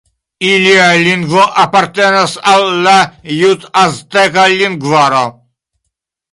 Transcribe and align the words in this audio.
Ilia 0.51 0.85
lingvo 1.07 1.43
apartenas 1.65 2.33
al 2.55 2.67
la 2.87 2.95
jut-azteka 3.37 4.49
lingvaro. 4.57 5.25